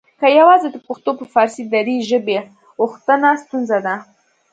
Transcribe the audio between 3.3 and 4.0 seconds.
ستونزه ده؟